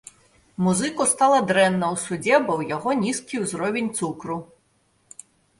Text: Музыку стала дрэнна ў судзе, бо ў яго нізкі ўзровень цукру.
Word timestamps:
Музыку 0.67 1.05
стала 1.11 1.39
дрэнна 1.51 1.85
ў 1.93 1.95
судзе, 2.05 2.33
бо 2.47 2.51
ў 2.59 2.75
яго 2.75 2.89
нізкі 3.05 3.35
ўзровень 3.45 3.93
цукру. 4.01 4.37